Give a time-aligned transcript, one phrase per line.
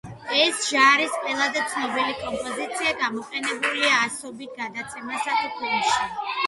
[0.43, 6.15] ეს ჟარის ყველაზე ცნობილი კომპოზიცია, გამოყენებული ასობით გადაცემასა თუ ფილმში.